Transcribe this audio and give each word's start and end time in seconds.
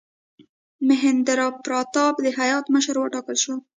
میهندراپراتاپ 0.87 2.15
د 2.25 2.27
هیات 2.39 2.65
مشر 2.75 2.95
وټاکل 2.99 3.35
شو. 3.43 3.55